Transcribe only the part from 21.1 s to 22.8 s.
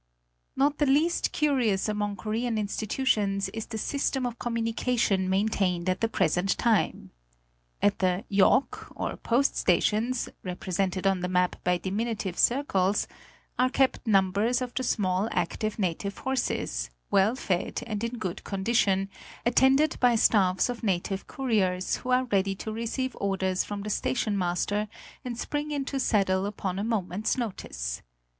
couriers who are ready to